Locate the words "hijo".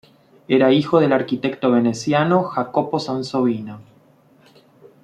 0.73-0.99